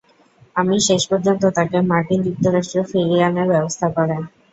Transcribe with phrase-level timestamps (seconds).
[0.55, 4.15] আমির শেষ পর্যন্ত তাকে মার্কিন যুক্তরাষ্ট্রে ফিরিয়ে আনার ব্যবস্থা করে।